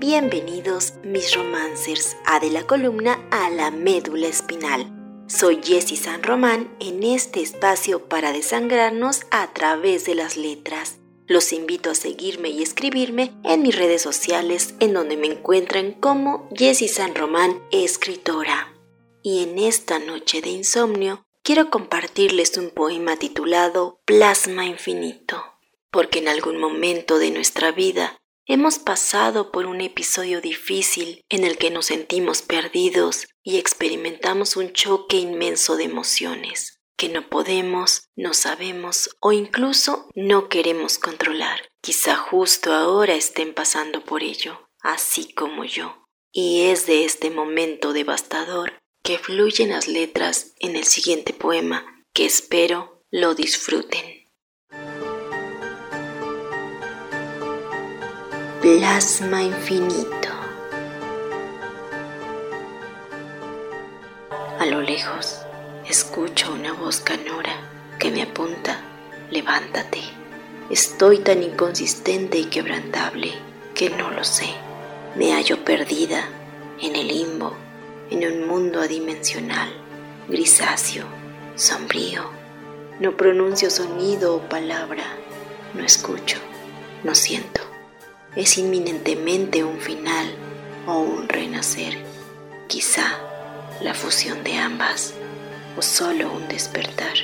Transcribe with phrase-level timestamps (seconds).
[0.00, 4.90] Bienvenidos mis romancers a de la columna a la médula espinal.
[5.28, 10.96] Soy Jessie San Román en este espacio para desangrarnos a través de las letras.
[11.26, 16.48] Los invito a seguirme y escribirme en mis redes sociales en donde me encuentran como
[16.56, 18.74] Jessie San Román, escritora.
[19.22, 25.44] Y en esta noche de insomnio quiero compartirles un poema titulado Plasma Infinito,
[25.90, 31.56] porque en algún momento de nuestra vida Hemos pasado por un episodio difícil en el
[31.58, 38.34] que nos sentimos perdidos y experimentamos un choque inmenso de emociones que no podemos, no
[38.34, 41.62] sabemos o incluso no queremos controlar.
[41.80, 46.04] Quizá justo ahora estén pasando por ello, así como yo.
[46.30, 52.26] Y es de este momento devastador que fluyen las letras en el siguiente poema que
[52.26, 54.19] espero lo disfruten.
[58.78, 60.28] Plasma infinito.
[64.60, 65.40] A lo lejos
[65.88, 67.52] escucho una voz canora
[67.98, 68.80] que me apunta,
[69.32, 70.02] levántate.
[70.70, 73.32] Estoy tan inconsistente y quebrantable
[73.74, 74.50] que no lo sé.
[75.16, 76.28] Me hallo perdida
[76.80, 77.56] en el limbo,
[78.08, 79.70] en un mundo adimensional,
[80.28, 81.06] grisáceo,
[81.56, 82.22] sombrío.
[83.00, 85.06] No pronuncio sonido o palabra,
[85.74, 86.38] no escucho,
[87.02, 87.69] no siento
[88.36, 90.32] es inminentemente un final
[90.86, 91.98] o un renacer,
[92.68, 93.18] quizá
[93.80, 95.14] la fusión de ambas
[95.76, 97.14] o solo un despertar,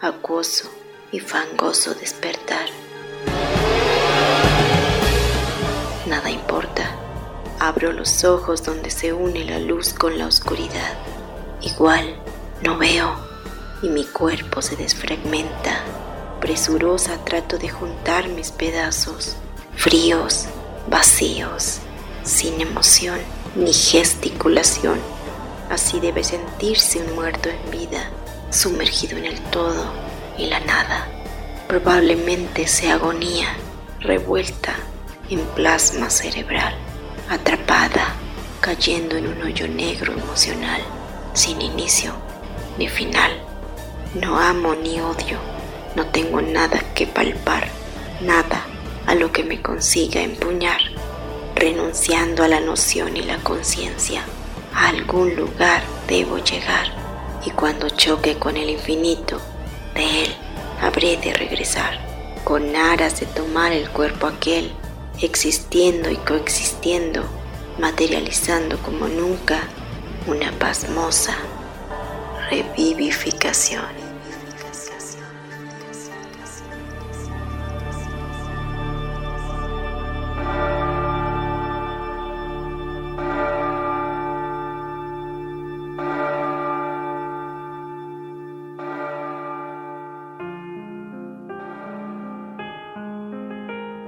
[0.00, 0.68] acuoso
[1.12, 2.66] y fangoso despertar.
[6.08, 6.96] Nada importa,
[7.60, 10.98] abro los ojos donde se une la luz con la oscuridad.
[11.60, 12.16] Igual
[12.64, 13.14] no veo
[13.80, 15.84] y mi cuerpo se desfragmenta.
[16.40, 19.36] Presurosa trato de juntar mis pedazos
[19.76, 20.46] fríos,
[20.88, 21.80] vacíos,
[22.24, 23.18] sin emoción
[23.54, 24.98] ni gesticulación.
[25.70, 28.10] Así debe sentirse un muerto en vida,
[28.50, 29.92] sumergido en el todo
[30.38, 31.08] y la nada.
[31.68, 33.56] Probablemente sea agonía,
[34.00, 34.74] revuelta
[35.30, 36.74] en plasma cerebral,
[37.30, 38.14] atrapada,
[38.60, 40.82] cayendo en un hoyo negro emocional,
[41.32, 42.12] sin inicio
[42.78, 43.32] ni final.
[44.14, 45.38] No amo ni odio,
[45.96, 47.68] no tengo nada que palpar,
[48.20, 48.66] nada
[49.12, 50.80] a lo que me consiga empuñar,
[51.54, 54.24] renunciando a la noción y la conciencia.
[54.74, 56.86] A algún lugar debo llegar
[57.44, 59.38] y cuando choque con el infinito,
[59.94, 60.34] de él
[60.80, 62.00] habré de regresar,
[62.42, 64.72] con aras de tomar el cuerpo aquel,
[65.20, 67.22] existiendo y coexistiendo,
[67.78, 69.60] materializando como nunca
[70.26, 71.36] una pasmosa
[72.48, 74.11] revivificación.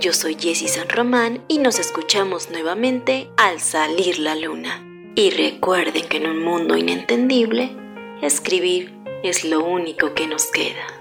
[0.00, 4.84] Yo soy Jessie San Román y nos escuchamos nuevamente al salir la luna.
[5.16, 7.76] Y recuerden que en un mundo inentendible,
[8.22, 8.94] escribir
[9.24, 10.97] es lo único que nos queda.